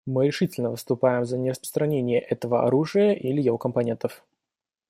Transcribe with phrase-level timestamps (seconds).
[0.07, 4.23] Мы решительно выступаем за нераспространение этого оружия или его компонентов.